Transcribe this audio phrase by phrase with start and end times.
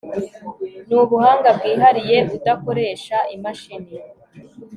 [0.87, 3.95] ni ubuhanga bwihariye udakoresha imashini